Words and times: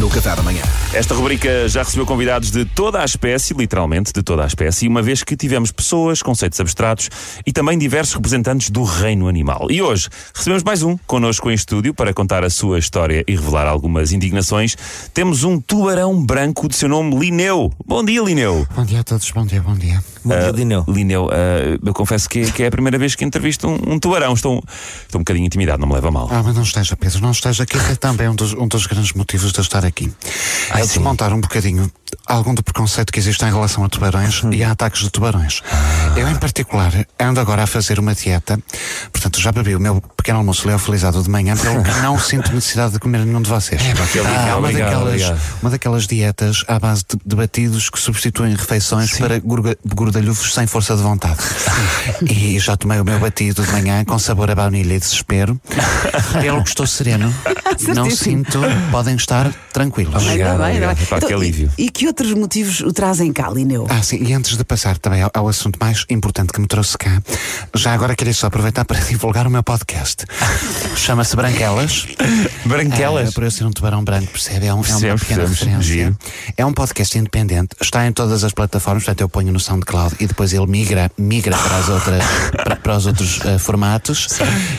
no 0.00 0.10
Café 0.10 0.34
da 0.34 0.42
Manhã. 0.42 0.62
Esta 0.92 1.14
rubrica 1.14 1.68
já 1.68 1.82
recebeu 1.82 2.04
convidados 2.04 2.50
de 2.50 2.64
toda 2.64 3.00
a 3.00 3.04
espécie, 3.04 3.54
literalmente 3.54 4.12
de 4.12 4.22
toda 4.22 4.44
a 4.44 4.46
espécie, 4.46 4.88
uma 4.88 5.00
vez 5.00 5.22
que 5.22 5.36
tivemos 5.36 5.70
pessoas, 5.70 6.22
conceitos 6.22 6.60
abstratos 6.60 7.08
e 7.46 7.52
também 7.52 7.78
diversos 7.78 8.14
representantes 8.14 8.70
do 8.70 8.82
reino 8.82 9.28
animal. 9.28 9.68
E 9.70 9.80
hoje 9.80 10.08
recebemos 10.34 10.62
mais 10.62 10.82
um 10.82 10.96
connosco 11.06 11.50
em 11.50 11.54
estúdio 11.54 11.94
para 11.94 12.12
contar 12.12 12.44
a 12.44 12.50
sua 12.50 12.78
história 12.78 13.24
e 13.26 13.34
revelar 13.34 13.66
algumas 13.66 14.12
indignações. 14.12 14.76
Temos 15.14 15.44
um 15.44 15.60
tubarão 15.60 16.24
branco 16.24 16.68
de 16.68 16.76
seu 16.76 16.88
nome 16.88 17.18
Lineu. 17.18 17.72
Bom 17.86 18.04
dia, 18.04 18.22
Lineu. 18.22 18.66
Bom 18.74 18.84
dia 18.84 19.00
a 19.00 19.04
todos, 19.04 19.30
bom 19.30 19.46
dia, 19.46 19.62
bom 19.62 19.74
dia. 19.74 20.02
Bom 20.24 20.36
dia, 20.36 20.50
Lineu. 20.50 20.84
Lineu, 20.88 21.28
ah, 21.30 21.78
eu 21.84 21.94
confesso 21.94 22.28
que, 22.28 22.50
que 22.52 22.62
é 22.64 22.66
a 22.66 22.70
primeira 22.70 22.98
vez 22.98 23.14
que 23.14 23.24
entrevisto 23.24 23.68
um, 23.68 23.94
um 23.94 23.98
tubarão. 23.98 24.34
Estou, 24.34 24.62
estou 25.02 25.20
um 25.20 25.22
bocadinho 25.22 25.46
intimidado, 25.46 25.80
não 25.80 25.88
me 25.88 25.94
leva 25.94 26.08
a 26.08 26.10
mal. 26.10 26.28
Ah, 26.30 26.42
mas 26.42 26.54
não 26.54 26.62
esteja, 26.62 26.96
Pedro, 26.96 27.20
não 27.20 27.30
esteja, 27.30 27.64
que 27.64 27.76
é 27.76 27.94
também 27.94 28.28
um 28.28 28.34
dos, 28.34 28.52
um 28.52 28.66
dos 28.66 28.86
grandes 28.86 29.12
motivos 29.12 29.52
de 29.52 29.58
eu 29.58 29.62
aqui. 29.86 30.12
é 30.74 30.80
desmontar 30.80 31.32
um 31.32 31.40
bocadinho 31.40 31.90
algum 32.26 32.54
do 32.54 32.62
preconceito 32.62 33.12
que 33.12 33.18
existe 33.20 33.44
em 33.44 33.52
relação 33.52 33.84
a 33.84 33.88
tubarões 33.88 34.42
e 34.52 34.62
a 34.64 34.72
ataques 34.72 35.02
de 35.02 35.10
tubarões. 35.10 35.62
Eu, 36.16 36.28
em 36.28 36.34
particular, 36.36 36.92
ando 37.20 37.40
agora 37.40 37.62
a 37.62 37.66
fazer 37.66 37.98
uma 38.00 38.14
dieta, 38.14 38.58
portanto, 39.12 39.40
já 39.40 39.52
bebi 39.52 39.76
o 39.76 39.80
meu 39.80 40.00
pequeno 40.16 40.38
almoço 40.38 40.66
leofilizado 40.66 41.22
de 41.22 41.30
manhã, 41.30 41.56
pelo 41.56 41.82
que 41.84 41.90
não 42.02 42.18
sinto 42.18 42.52
necessidade 42.52 42.94
de 42.94 42.98
comer 42.98 43.24
nenhum 43.24 43.40
de 43.42 43.48
vocês. 43.48 43.80
É, 43.82 43.92
Ah, 43.92 44.56
uma, 44.56 44.68
obrigado, 44.68 44.90
daquelas, 44.90 45.02
obrigado. 45.08 45.40
uma 45.62 45.70
daquelas 45.70 46.06
dietas 46.06 46.64
à 46.66 46.78
base 46.78 47.04
de, 47.08 47.18
de 47.24 47.36
batidos 47.36 47.90
que 47.90 47.98
substituem 48.00 48.54
refeições 48.54 49.16
para 49.18 49.38
gurga- 49.38 49.76
gordalhufos 49.84 50.52
sem 50.54 50.66
força 50.66 50.96
de 50.96 51.02
vontade. 51.02 51.38
E 52.28 52.58
já 52.58 52.76
tomei 52.76 52.98
o 53.00 53.04
meu 53.04 53.18
batido 53.18 53.62
de 53.64 53.70
manhã 53.72 54.04
com 54.04 54.18
sabor 54.18 54.50
a 54.50 54.54
baunilha 54.54 54.94
e 54.94 54.98
desespero. 54.98 55.60
Pelo 56.40 56.62
que 56.62 56.68
estou 56.70 56.86
sereno, 56.86 57.32
não 57.94 58.10
sinto, 58.10 58.60
podem 58.90 59.16
estar 59.16 59.50
tranquilos. 59.76 60.14
Obrigado, 60.24 60.56
bem, 60.58 60.66
obrigado. 60.68 60.96
bem. 60.96 61.06
Que 61.06 61.14
Então, 61.14 61.36
alívio. 61.36 61.70
E, 61.76 61.84
e 61.84 61.90
que 61.90 62.06
outros 62.06 62.32
motivos 62.32 62.80
o 62.80 62.92
trazem 62.92 63.30
cá, 63.32 63.50
Lineu? 63.50 63.86
Ah, 63.90 64.02
sim, 64.02 64.22
e 64.24 64.32
antes 64.32 64.56
de 64.56 64.64
passar 64.64 64.96
também 64.96 65.20
ao, 65.20 65.30
ao 65.34 65.48
assunto 65.48 65.76
mais 65.78 66.04
importante 66.08 66.50
que 66.52 66.60
me 66.60 66.66
trouxe 66.66 66.96
cá, 66.96 67.22
já 67.74 67.92
agora 67.92 68.16
queria 68.16 68.32
só 68.32 68.46
aproveitar 68.46 68.84
para 68.86 68.98
divulgar 69.04 69.46
o 69.46 69.50
meu 69.50 69.62
podcast. 69.62 70.24
Chama-se 70.96 71.36
Branquelas. 71.36 72.06
Branquelas? 72.64 73.28
Ah, 73.28 73.32
por 73.32 73.42
eu 73.44 73.50
ser 73.50 73.64
um 73.64 73.70
tubarão 73.70 74.02
branco, 74.02 74.32
percebe? 74.32 74.66
É, 74.66 74.72
um- 74.74 74.82
é 74.84 74.96
uma 74.96 75.18
pequena 75.18 75.44
percebemos. 75.44 75.86
referência. 75.86 76.16
É 76.56 76.64
um 76.64 76.72
podcast 76.72 77.18
independente, 77.18 77.76
está 77.80 78.06
em 78.06 78.12
todas 78.12 78.44
as 78.44 78.52
plataformas, 78.52 79.04
portanto 79.04 79.20
eu 79.20 79.28
ponho 79.28 79.52
no 79.52 79.60
SoundCloud 79.60 80.16
e 80.20 80.26
depois 80.26 80.52
ele 80.52 80.66
migra, 80.66 81.10
migra 81.18 81.56
para, 81.56 81.76
as 81.76 81.88
outras, 81.88 82.24
para, 82.64 82.76
para 82.76 82.96
os 82.96 83.06
outros 83.06 83.40
ah, 83.44 83.58
formatos 83.58 84.28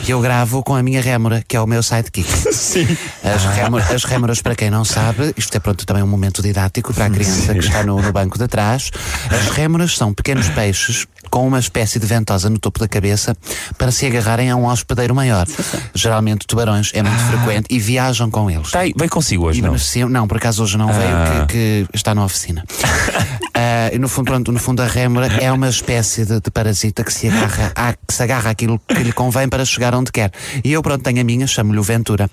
e 0.06 0.10
eu 0.10 0.20
gravo 0.20 0.62
com 0.62 0.74
a 0.74 0.82
minha 0.82 1.00
rémora, 1.00 1.44
que 1.46 1.56
é 1.56 1.60
o 1.60 1.66
meu 1.66 1.82
sidekick. 1.82 2.28
Sim. 2.52 2.86
As, 3.22 3.44
rémor- 3.44 3.82
as 3.92 4.04
rémoras, 4.04 4.42
para 4.42 4.54
quem 4.56 4.70
não 4.70 4.84
sabe, 4.88 5.32
isto 5.36 5.54
é 5.56 5.60
pronto 5.60 5.84
também 5.86 6.02
um 6.02 6.06
momento 6.06 6.42
didático 6.42 6.92
para 6.94 7.06
a 7.06 7.10
criança 7.10 7.52
que 7.52 7.60
está 7.60 7.82
no, 7.82 8.00
no 8.00 8.12
banco 8.12 8.38
de 8.38 8.46
trás. 8.48 8.90
As 9.30 9.48
rémoras 9.54 9.96
são 9.96 10.12
pequenos 10.14 10.48
peixes 10.48 11.06
com 11.30 11.46
uma 11.46 11.58
espécie 11.58 11.98
de 11.98 12.06
ventosa 12.06 12.48
no 12.48 12.58
topo 12.58 12.80
da 12.80 12.88
cabeça 12.88 13.36
para 13.76 13.90
se 13.92 14.06
agarrarem 14.06 14.50
a 14.50 14.56
um 14.56 14.66
hospedeiro 14.66 15.14
maior. 15.14 15.46
Geralmente 15.94 16.46
tubarões 16.46 16.90
é 16.94 17.02
muito 17.02 17.20
frequente 17.24 17.66
e 17.70 17.78
viajam 17.78 18.30
com 18.30 18.50
eles. 18.50 18.70
Tá 18.70 18.80
aí, 18.80 18.92
vem 18.96 19.08
consigo 19.08 19.44
hoje, 19.46 19.58
E 19.60 19.62
não? 19.62 20.08
não, 20.08 20.26
por 20.28 20.38
acaso 20.38 20.62
hoje 20.62 20.78
não 20.78 20.88
Ah. 20.88 20.92
veio, 20.92 21.46
que, 21.46 21.86
que 21.90 21.96
está 21.96 22.14
na 22.14 22.24
oficina. 22.24 22.64
Ah, 23.68 23.90
e 23.92 23.98
no 23.98 24.08
fundo, 24.08 24.24
pronto, 24.24 24.50
no 24.50 24.58
fundo 24.58 24.80
a 24.80 24.86
rémora 24.86 25.26
é 25.26 25.52
uma 25.52 25.68
espécie 25.68 26.24
de, 26.24 26.40
de 26.40 26.50
parasita 26.50 27.04
que 27.04 27.12
se 27.12 27.28
agarra 27.28 27.70
à, 27.76 27.92
que 27.92 28.14
se 28.14 28.22
agarra 28.22 28.50
àquilo 28.50 28.80
que 28.88 29.02
lhe 29.02 29.12
convém 29.12 29.46
para 29.46 29.62
chegar 29.62 29.94
onde 29.94 30.10
quer. 30.10 30.32
E 30.64 30.72
eu 30.72 30.82
pronto 30.82 31.02
tenho 31.02 31.20
a 31.20 31.24
minha, 31.24 31.46
chamo-lhe 31.46 31.78
o 31.78 31.82
Ventura. 31.82 32.30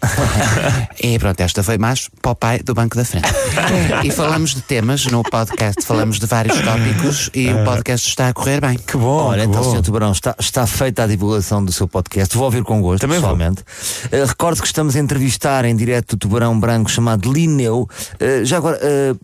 e 1.03 1.19
pronto, 1.19 1.41
esta 1.41 1.61
foi 1.61 1.77
mais 1.77 2.09
para 2.21 2.31
o 2.31 2.35
pai 2.35 2.59
do 2.59 2.73
banco 2.73 2.95
da 2.95 3.03
frente. 3.03 3.27
e 4.05 4.11
falamos 4.11 4.55
de 4.55 4.61
temas 4.61 5.05
no 5.07 5.23
podcast, 5.23 5.85
falamos 5.85 6.19
de 6.19 6.25
vários 6.25 6.57
tópicos 6.61 7.29
e 7.33 7.49
o 7.51 7.65
podcast 7.65 8.07
está 8.07 8.29
a 8.29 8.33
correr 8.33 8.61
bem. 8.61 8.77
Que 8.77 8.95
bom, 8.95 9.27
Olha, 9.27 9.43
que 9.43 9.49
então, 9.49 9.61
bom. 9.61 9.75
Sr. 9.75 9.81
Tubarão, 9.81 10.11
está, 10.13 10.35
está 10.39 10.65
feita 10.65 11.03
a 11.03 11.07
divulgação 11.07 11.65
do 11.65 11.73
seu 11.73 11.87
podcast. 11.87 12.33
Vou 12.35 12.45
ouvir 12.45 12.63
com 12.63 12.81
gosto, 12.81 13.01
Também 13.01 13.19
vou. 13.19 13.29
pessoalmente. 13.31 13.61
Eh, 14.09 14.23
recordo 14.23 14.61
que 14.61 14.67
estamos 14.67 14.95
a 14.95 14.99
entrevistar 14.99 15.65
em 15.65 15.75
direto 15.75 16.13
o 16.13 16.17
Tubarão 16.17 16.57
Branco 16.57 16.89
chamado 16.89 17.29
Lineu. 17.31 17.89
Eh, 18.21 18.45
já 18.45 18.55
agora, 18.57 18.77
uh, 18.77 19.19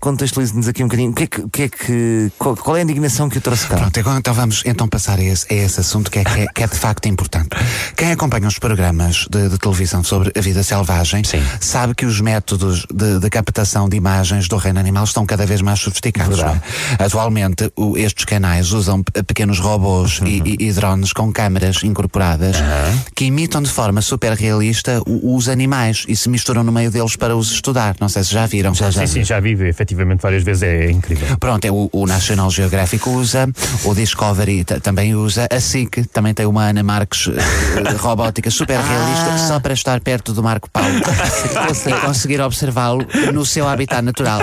contextualize-nos 0.00 0.66
aqui 0.68 0.82
um 0.82 0.86
bocadinho. 0.88 1.10
O 1.10 1.14
que 1.14 1.22
é 1.22 1.26
que, 1.28 1.48
que, 1.48 1.62
é 1.62 1.68
que 1.68 2.32
qual, 2.38 2.56
qual 2.56 2.76
é 2.76 2.80
a 2.80 2.82
indignação 2.82 3.28
que 3.28 3.38
o 3.38 3.40
trouxe 3.40 3.66
cá? 3.66 3.76
Pronto, 3.76 3.98
agora 4.00 4.18
então 4.18 4.34
vamos 4.34 4.62
então 4.66 4.88
passar 4.88 5.18
a 5.18 5.22
esse, 5.22 5.46
a 5.52 5.54
esse 5.56 5.80
assunto 5.80 6.10
que 6.10 6.18
é, 6.18 6.24
que, 6.24 6.40
é, 6.40 6.46
que 6.46 6.62
é 6.62 6.66
de 6.66 6.74
facto 6.76 7.06
importante. 7.06 7.50
Quem 7.96 8.10
acompanha 8.10 8.48
os 8.48 8.58
programas 8.58 9.26
de, 9.30 9.48
de 9.48 9.58
televisão 9.58 10.02
sobre 10.02 10.32
a 10.36 10.40
vida 10.40 10.62
selvagem 10.62 11.22
Sim. 11.24 11.42
sabe 11.60 11.94
que 11.94 12.04
os 12.04 12.20
métodos 12.20 12.84
de, 12.92 13.20
de 13.20 13.30
captação 13.30 13.88
de 13.88 13.96
imagens 13.96 14.48
do 14.48 14.56
reino 14.56 14.80
animal 14.80 15.04
estão 15.04 15.24
cada 15.24 15.46
vez 15.46 15.60
mais 15.62 15.78
sofisticados. 15.80 16.40
É? 16.40 17.04
Atualmente, 17.04 17.70
o- 17.76 17.96
estes 17.96 18.24
canais 18.24 18.72
usam 18.72 19.02
pe- 19.02 19.22
pequenos 19.22 19.60
robôs 19.60 20.20
e, 20.26 20.42
e- 20.44 20.68
e 20.68 20.72
drones 20.72 21.12
com 21.12 21.32
câmaras 21.32 21.82
incorporadas 21.84 22.56
que 23.14 23.26
imitam 23.26 23.62
de 23.62 23.70
forma 23.70 24.02
super 24.02 24.32
realista 24.32 25.00
o- 25.06 25.36
os 25.36 25.48
animais 25.48 26.04
e 26.08 26.16
se 26.16 26.28
misturam 26.28 26.64
no 26.64 26.72
meio 26.72 26.90
deles 26.90 27.14
para 27.16 27.36
os 27.36 27.52
estudar. 27.52 27.94
Não 28.00 28.08
sei 28.08 28.24
se 28.24 28.32
já 28.32 28.46
viram. 28.46 28.74
Já, 28.74 28.90
Sim, 28.90 29.06
sim, 29.06 29.24
já 29.24 29.40
vi 29.44 29.64
efetivamente 29.68 30.20
várias 30.22 30.42
vezes, 30.42 30.62
é, 30.62 30.90
incrível. 30.90 31.36
Pronto, 31.38 31.64
é 31.64 31.70
o, 31.70 31.88
o 31.92 32.06
National 32.06 32.50
Geographic 32.50 33.06
usa, 33.08 33.48
o 33.84 33.94
Discovery 33.94 34.64
também 34.64 35.14
usa, 35.14 35.46
a 35.50 35.60
SIC 35.60 36.06
também 36.12 36.32
tem 36.32 36.46
uma 36.46 36.64
Ana 36.68 36.82
Marques 36.82 37.28
eh, 37.28 37.92
robótica 38.00 38.50
super 38.50 38.78
realista, 38.78 39.46
só 39.48 39.60
para 39.60 39.74
estar 39.74 40.00
perto 40.00 40.32
do 40.32 40.42
Marco 40.42 40.68
Paulo 40.70 40.88
e 41.86 42.06
conseguir 42.06 42.40
observá-lo 42.40 43.04
no 43.32 43.44
seu 43.44 43.68
habitat 43.68 44.02
natural. 44.02 44.40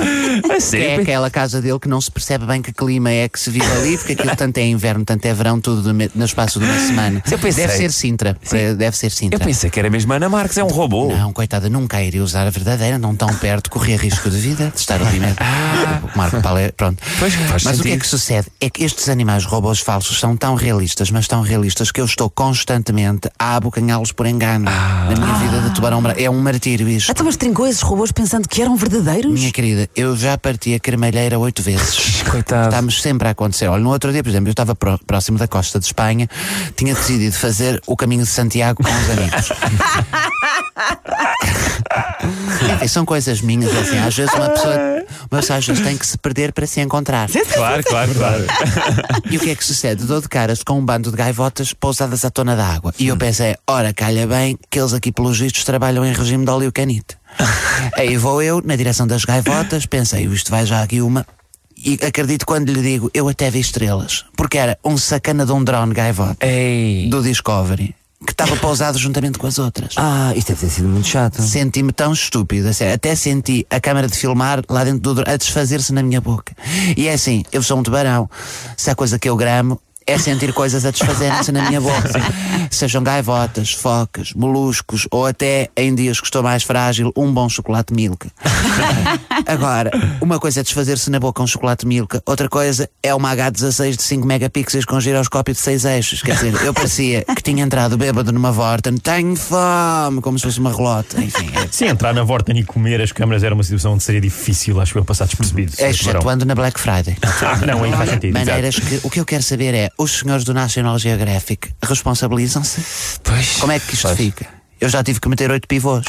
Que 0.70 0.78
é 0.78 0.96
aquela 0.96 1.30
casa 1.30 1.62
dele 1.62 1.80
que 1.80 1.88
não 1.88 2.00
se 2.00 2.12
percebe 2.12 2.46
bem 2.46 2.62
que 2.62 2.72
clima 2.72 3.10
é 3.12 3.28
que 3.28 3.40
se 3.40 3.50
vive 3.50 3.66
ali, 3.72 3.98
porque 3.98 4.14
aquilo 4.14 4.36
tanto 4.36 4.58
é 4.58 4.66
inverno, 4.68 5.04
tanto 5.04 5.26
é 5.26 5.34
verão, 5.34 5.60
tudo 5.60 5.94
no, 5.94 6.26
espaço 6.26 6.60
de 6.60 6.66
uma 6.66 6.78
semana. 6.80 7.24
Eu 7.30 7.40
pensei- 7.40 7.66
Deve 7.68 7.78
ser 7.78 7.92
Sintra, 7.92 8.38
para- 8.50 8.74
deve 8.74 8.98
ser 8.98 9.08
Eu 9.08 9.12
Sintra. 9.12 9.40
pensei 9.40 9.70
que 9.70 9.80
era 9.80 9.90
mesmo 9.90 10.12
a 10.14 10.16
Ana 10.16 10.30
Marques, 10.30 10.58
é 10.58 10.64
um 10.64 10.68
robô. 10.68 11.14
Não, 11.14 11.32
coitada, 11.34 11.70
nunca 11.70 12.02
iria 12.02 12.24
usar 12.24 12.48
a 12.48 12.50
verdadeira, 12.50 12.98
não 12.98 13.16
tão 13.16 13.34
perto, 13.36 13.70
corria 13.70 13.98
risco 13.98 14.30
de 14.30 14.38
vida, 14.38 14.72
de 14.98 15.04
estar 15.04 15.08
ali 15.08 15.20
mesmo. 15.20 15.38
O 16.14 16.18
Marco 16.18 16.42
Paulo 16.42 16.60
é, 16.60 16.72
pronto. 16.72 17.02
Pois, 17.20 17.34
mas 17.64 17.80
o 17.80 17.84
que 17.84 17.90
é 17.90 17.92
sentido. 17.92 18.00
que 18.02 18.08
sucede? 18.08 18.48
É 18.60 18.70
que 18.70 18.84
estes 18.84 19.10
animais 19.10 19.46
robôs 19.46 19.80
falsos 19.80 20.20
são 20.20 20.36
tão 20.36 20.56
realistas, 20.56 21.10
mas 21.12 21.28
tão 21.28 21.42
realistas 21.42 21.92
que 21.92 22.02
eu 22.02 22.06
estou 22.06 22.30
constantemente 22.30 23.30
a 23.40 23.56
abocanhá-los 23.56 24.12
por 24.12 24.26
engano 24.26 24.66
na 24.66 25.16
minha 25.18 25.34
vida 25.36 25.62
de 25.70 25.76
tubarão 25.76 26.02
branco. 26.02 26.20
É 26.22 26.30
um 26.30 26.40
martírio 26.42 26.88
isto. 26.88 27.12
Então, 27.12 27.26
mas 27.26 27.38
trincou 27.38 27.68
esses 27.68 27.82
robôs 27.82 28.12
pensando 28.12 28.48
que 28.48 28.62
eram 28.62 28.76
verdadeiros? 28.76 29.32
Minha 29.32 29.52
querida, 29.52 29.90
eu 29.96 30.16
já 30.16 30.38
parti 30.38 30.74
a 30.74 30.80
cremalheira 30.80 31.38
oito 31.40 31.62
vezes. 31.62 32.24
Coitado. 32.30 32.70
Está-me 32.70 32.92
sempre 32.92 33.28
a 33.28 33.32
acontecer. 33.32 33.68
Olha, 33.68 33.82
no 33.84 33.90
outro 33.90 34.12
dia, 34.12 34.24
por 34.24 34.30
exemplo, 34.30 34.48
eu 34.50 34.52
estava 34.52 34.76
pró- 34.76 35.00
próximo 35.06 35.38
da 35.38 35.48
costa 35.48 35.80
de 35.80 35.86
Espanha, 35.86 36.28
tinha 36.76 36.94
decidido 36.94 37.36
fazer 37.36 37.82
o 37.86 37.96
caminho 37.96 38.24
de 38.24 38.30
Santiago 38.30 38.84
com 38.84 38.90
os 38.90 39.10
amigos. 39.10 39.52
Enfim, 42.82 42.88
são 42.88 43.06
coisas 43.06 43.42
minhas, 43.42 43.72
assim, 43.76 43.98
às 44.00 44.16
vezes 44.16 44.34
uma 44.34 44.50
pessoa, 44.50 44.76
uma 45.32 45.40
pessoa 45.40 45.60
às 45.60 45.68
vezes 45.68 45.84
tem 45.84 45.96
que 45.96 46.06
se 46.06 46.18
perder 46.18 46.52
para 46.52 46.66
se 46.66 46.82
encontrar. 46.82 47.30
Claro, 47.54 47.84
claro, 47.84 48.16
claro. 48.16 48.46
E 49.30 49.38
o 49.38 49.40
que 49.40 49.52
é 49.52 49.56
que 49.56 49.64
sucede? 49.64 50.04
Dou 50.06 50.20
de 50.20 50.28
caras 50.28 50.64
com 50.64 50.80
um 50.80 50.86
bando 50.86 51.12
de 51.12 51.18
gaivotas 51.18 51.74
pousadas 51.74 52.26
à 52.26 52.32
tona 52.32 52.56
da 52.56 52.66
água. 52.66 52.94
E 52.98 53.08
eu 53.08 53.18
pensei, 53.18 53.56
ora, 53.68 53.94
calha 53.94 54.26
bem 54.26 54.58
que 54.70 54.80
eles 54.80 54.94
aqui 54.94 55.12
pelos 55.12 55.40
vistos 55.40 55.64
trabalham 55.64 56.04
em 56.06 56.12
regime 56.12 56.44
de 56.44 56.52
óleo 56.52 56.72
canite. 56.72 57.18
Aí 57.96 58.18
vou 58.18 58.42
eu, 58.42 58.62
na 58.66 58.76
direção 58.76 59.06
das 59.06 59.24
gaivotas, 59.26 59.86
pensei, 59.86 60.26
isto 60.26 60.50
vai 60.50 60.66
já 60.66 60.82
aqui 60.82 61.02
uma. 61.02 61.26
E 61.78 62.00
acredito 62.06 62.46
quando 62.46 62.70
lhe 62.70 62.82
digo, 62.82 63.12
eu 63.14 63.28
até 63.28 63.50
vi 63.50 63.60
estrelas. 63.60 64.26
Porque 64.36 64.58
era 64.58 64.78
um 64.84 64.98
sacana 64.98 65.46
de 65.46 65.52
um 65.52 65.64
drone 65.64 65.94
gaivota 65.94 66.46
Ei. 66.46 67.08
do 67.10 67.22
Discovery 67.22 67.96
estava 68.44 68.60
pousado 68.60 68.98
juntamente 68.98 69.38
com 69.38 69.46
as 69.46 69.60
outras. 69.60 69.94
Ah, 69.98 70.34
isto 70.36 70.48
deve 70.48 70.62
ter 70.62 70.70
sido 70.70 70.88
muito 70.88 71.08
chato. 71.08 71.42
Senti-me 71.42 71.92
tão 71.92 72.12
estúpido, 72.12 72.70
a 72.70 72.74
sério. 72.74 72.96
até 72.96 73.16
senti 73.16 73.66
a 73.70 73.80
câmara 73.80 74.08
de 74.08 74.18
filmar 74.18 74.64
lá 74.68 74.84
dentro 74.84 75.14
do 75.14 75.22
a 75.30 75.38
desfazer-se 75.38 75.94
na 75.94 76.02
minha 76.02 76.20
boca. 76.20 76.56
E 76.98 77.08
é 77.08 77.14
assim, 77.14 77.44
eu 77.52 77.62
sou 77.62 77.78
um 77.78 77.84
tubarão. 77.84 78.28
Se 78.76 78.90
há 78.90 78.96
coisa 78.96 79.20
que 79.20 79.30
eu 79.30 79.38
gramo 79.38 79.80
é 80.06 80.18
sentir 80.18 80.54
coisas 80.54 80.86
a 80.86 80.92
desfazerem-se 80.92 81.52
na 81.52 81.68
minha 81.68 81.80
boca. 81.80 82.12
Sejam 82.70 83.04
gaivotas, 83.04 83.72
focas, 83.74 84.34
moluscos 84.34 85.08
ou 85.12 85.26
até, 85.26 85.70
em 85.76 85.94
dias 85.94 86.20
que 86.20 86.28
estou 86.28 86.42
mais 86.42 86.64
frágil, 86.64 87.12
um 87.16 87.32
bom 87.32 87.48
chocolate 87.48 87.94
milk. 87.94 88.28
Agora, 89.46 89.92
uma 90.22 90.40
coisa 90.40 90.62
é 90.62 90.64
desfazer-se 90.64 91.10
na 91.10 91.20
boca 91.20 91.42
um 91.42 91.48
chocolate 91.48 91.86
milk, 91.86 92.20
outra 92.26 92.50
coisa 92.50 92.90
é 93.04 93.14
uma 93.14 93.36
H16 93.36 93.98
de 93.98 94.04
5 94.04 94.26
megapixels 94.26 94.86
com 94.86 95.00
giroscópio 95.00 95.54
de 95.54 95.60
6 95.60 95.86
eixos. 95.86 96.22
Quer 96.22 96.36
dizer, 96.36 96.62
eu 96.64 96.74
parecia 96.74 97.24
que 97.36 97.44
tinha 97.44 97.64
entrado 97.64 97.98
bêbado 97.98 98.32
numa 98.32 98.52
Vorten, 98.52 98.98
tenho 98.98 99.36
fome, 99.36 100.22
como 100.22 100.38
se 100.38 100.46
fosse 100.46 100.60
uma 100.60 100.72
relota. 100.72 101.22
Enfim, 101.22 101.50
é 101.54 101.68
Sim, 101.72 101.86
entrar 101.88 102.14
na 102.14 102.24
Vorten 102.24 102.58
e 102.58 102.64
comer 102.64 103.02
as 103.02 103.12
câmaras 103.12 103.44
era 103.44 103.54
uma 103.54 103.64
situação 103.64 103.94
onde 103.94 104.04
seria 104.04 104.22
difícil, 104.22 104.80
acho 104.80 104.98
eu, 104.98 105.06
passar 105.06 105.26
despercebido. 105.26 105.72
Tubarão. 105.72 105.90
Excetuando 105.92 106.46
na 106.46 106.56
Black 106.56 106.80
Friday. 106.80 107.18
Ah, 107.22 107.66
não, 107.66 107.84
aí 107.84 107.92
faz 107.92 108.10
sentido. 108.10 108.38
exato. 108.38 108.46
Maneiras 108.46 108.80
que 108.80 109.00
o 109.04 109.10
que 109.10 109.20
eu 109.20 109.26
quero 109.26 109.44
saber 109.44 109.74
é 109.74 109.90
os 109.98 110.12
senhores 110.12 110.44
do 110.44 110.54
National 110.54 110.98
Geographic 110.98 111.74
responsabilizam-se? 111.82 112.84
Pois. 113.24 113.58
Como 113.58 113.72
é 113.72 113.80
que 113.80 113.94
isto 113.94 114.16
fica? 114.16 114.61
Eu 114.82 114.90
já 114.90 115.04
tive 115.04 115.20
que 115.20 115.30
meter 115.30 115.52
oito 115.52 115.68
pivôs. 115.68 116.04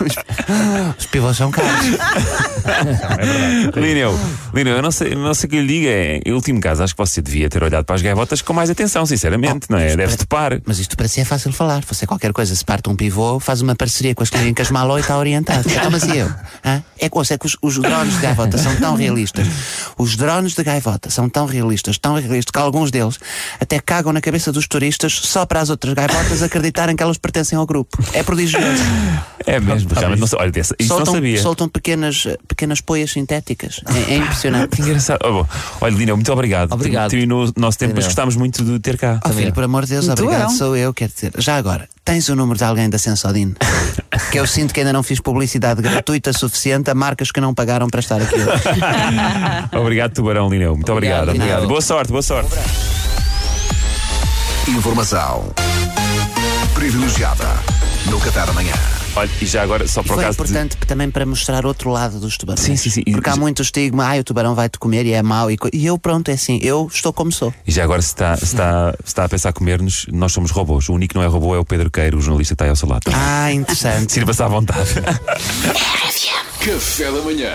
Os- 0.00 0.96
Os 0.98 1.06
pivôs 1.06 1.36
são 1.36 1.50
caros. 1.50 1.70
Lineu, 3.74 4.18
Lineu, 4.54 4.76
eu 4.76 4.82
não 4.82 4.90
sei, 4.90 5.14
não 5.14 5.34
sei 5.34 5.46
o 5.48 5.50
que 5.50 5.60
lhe 5.60 5.66
diga. 5.66 5.88
É, 5.88 6.20
em 6.24 6.32
último 6.32 6.60
caso, 6.60 6.82
acho 6.82 6.94
que 6.94 6.98
você 6.98 7.20
devia 7.20 7.48
ter 7.50 7.62
olhado 7.62 7.84
para 7.84 7.96
as 7.96 8.02
gaivotas 8.02 8.40
com 8.40 8.52
mais 8.52 8.70
atenção, 8.70 9.04
sinceramente, 9.04 9.66
não 9.68 9.78
é? 9.78 9.96
Deve 9.96 10.16
topar. 10.16 10.60
Mas 10.64 10.78
isto 10.78 10.96
para 10.96 11.08
si 11.08 11.20
é 11.20 11.24
fácil 11.24 11.52
falar. 11.52 11.82
Você 11.86 12.06
qualquer 12.06 12.32
coisa, 12.32 12.54
se 12.54 12.64
parte 12.64 12.88
um 12.88 12.94
pivô, 12.96 13.40
faz 13.40 13.60
uma 13.60 13.74
parceria 13.74 14.14
com 14.14 14.22
as 14.22 14.30
clínicas 14.30 14.70
Maló 14.70 14.96
e 14.96 15.00
está 15.00 15.16
orientado. 15.18 15.66
Então, 15.76 15.90
mas 15.90 16.04
e 16.04 16.16
eu? 16.18 16.26
Hã? 16.64 16.82
É 16.98 17.06
é 17.06 17.08
que 17.38 17.46
os, 17.46 17.56
os 17.60 17.78
drones 17.78 18.14
de 18.14 18.20
gaivota 18.20 18.56
são 18.56 18.74
tão 18.76 18.94
realistas. 18.94 19.46
Os 19.98 20.16
drones 20.16 20.54
de 20.54 20.62
gaivota 20.64 21.10
são 21.10 21.28
tão 21.28 21.44
realistas, 21.46 21.98
tão 21.98 22.14
realistas, 22.14 22.50
que 22.50 22.58
alguns 22.58 22.90
deles 22.90 23.18
até 23.60 23.78
cagam 23.78 24.12
na 24.12 24.20
cabeça 24.20 24.50
dos 24.52 24.66
turistas 24.66 25.15
só 25.22 25.46
para 25.46 25.60
as 25.60 25.70
outras 25.70 25.94
gaivotas 25.94 26.42
acreditarem 26.42 26.96
que 26.96 27.02
elas 27.02 27.18
pertencem 27.18 27.58
ao 27.58 27.66
grupo. 27.66 27.98
É 28.12 28.22
prodigioso. 28.22 28.82
É 29.46 29.60
mesmo, 29.60 29.90
realmente 29.94 30.20
não. 30.20 30.40
Olha, 30.40 30.52
isso 30.58 30.74
não 30.80 30.86
soltam, 30.88 31.14
sabia. 31.14 31.40
soltam 31.40 31.68
pequenas, 31.68 32.26
pequenas 32.48 32.80
poias 32.80 33.10
sintéticas. 33.12 33.80
É, 34.08 34.14
é 34.14 34.16
impressionante. 34.18 34.66
Que 34.76 34.82
engraçado. 34.82 35.20
Oh, 35.24 35.32
bom. 35.32 35.48
Olha, 35.80 35.94
Lineu, 35.94 36.16
muito 36.16 36.32
obrigado. 36.32 36.72
Obrigado. 36.72 37.10
Terminou 37.10 37.46
o 37.46 37.52
nosso 37.56 37.78
tempo, 37.78 37.94
mas 37.94 38.04
gostámos 38.04 38.36
muito 38.36 38.62
de 38.64 38.78
ter 38.80 38.98
cá. 38.98 39.20
Oh, 39.24 39.30
filho, 39.30 39.52
por 39.52 39.62
amor 39.62 39.84
de 39.84 39.92
Deus, 39.92 40.06
Muito 40.06 40.22
obrigado, 40.22 40.48
bom. 40.48 40.54
sou 40.54 40.76
eu, 40.76 40.92
quer 40.92 41.08
dizer. 41.08 41.32
Já 41.38 41.56
agora, 41.56 41.88
tens 42.04 42.28
o 42.28 42.36
número 42.36 42.58
de 42.58 42.64
alguém 42.64 42.90
da 42.90 42.98
Sensodine? 42.98 43.54
que 44.30 44.38
eu 44.38 44.46
sinto 44.46 44.74
que 44.74 44.80
ainda 44.80 44.92
não 44.92 45.02
fiz 45.02 45.20
publicidade 45.20 45.80
gratuita 45.80 46.32
suficiente 46.32 46.90
a 46.90 46.94
marcas 46.94 47.30
que 47.30 47.40
não 47.40 47.54
pagaram 47.54 47.88
para 47.88 48.00
estar 48.00 48.20
aqui 48.20 48.34
hoje. 48.34 48.62
Obrigado, 49.80 50.12
Tubarão 50.12 50.48
Lineu. 50.48 50.74
Muito 50.74 50.92
obrigado. 50.92 51.28
Obrigado, 51.28 51.42
obrigado. 51.42 51.68
Boa 51.68 51.80
sorte, 51.80 52.10
boa 52.10 52.22
sorte. 52.22 52.50
Informação 54.68 55.52
privilegiada 56.74 57.44
no 58.06 58.18
Café 58.20 58.44
da 58.44 58.52
Manhã. 58.52 58.72
Olha, 59.14 59.30
e 59.40 59.46
já 59.46 59.62
agora, 59.62 59.86
só 59.88 60.02
E 60.02 60.04
para 60.04 60.12
o 60.12 60.14
foi 60.16 60.24
caso 60.24 60.36
de. 60.36 60.42
importante 60.44 60.76
também 60.86 61.10
para 61.10 61.24
mostrar 61.24 61.64
outro 61.64 61.88
lado 61.90 62.20
dos 62.20 62.36
tubarões. 62.36 62.64
Sim, 62.66 62.76
sim, 62.76 62.90
sim. 62.90 63.02
E- 63.06 63.12
Porque 63.12 63.30
há 63.30 63.36
muito 63.36 63.62
estigma, 63.62 64.04
ah, 64.14 64.18
o 64.20 64.24
tubarão 64.24 64.54
vai-te 64.54 64.78
comer 64.78 65.06
e 65.06 65.12
é 65.12 65.22
mau. 65.22 65.50
E, 65.50 65.56
co- 65.56 65.70
e 65.72 65.86
eu, 65.86 65.96
pronto, 65.98 66.28
é 66.30 66.34
assim, 66.34 66.58
eu 66.62 66.88
estou 66.92 67.12
como 67.12 67.32
sou. 67.32 67.52
E 67.66 67.72
já 67.72 67.82
agora, 67.84 68.02
se 68.02 68.08
está, 68.08 68.36
se 68.36 68.44
está, 68.44 68.92
se 69.02 69.06
está 69.06 69.24
a 69.24 69.28
pensar 69.28 69.52
comer-nos, 69.54 70.06
nós 70.12 70.32
somos 70.32 70.50
robôs. 70.50 70.88
O 70.88 70.92
único 70.94 71.12
que 71.14 71.18
não 71.18 71.24
é 71.24 71.26
robô 71.28 71.54
é 71.54 71.58
o 71.58 71.64
Pedro 71.64 71.90
Queiro, 71.90 72.18
o 72.18 72.20
jornalista 72.20 72.52
que 72.52 72.54
está 72.56 72.64
aí 72.64 72.70
ao 72.70 72.76
seu 72.76 72.88
lado. 72.88 73.02
Ah, 73.14 73.50
interessante. 73.52 74.12
Sirva-se 74.12 74.42
à 74.42 74.48
vontade. 74.48 74.90
Café 76.60 77.10
da 77.10 77.22
Manhã. 77.22 77.52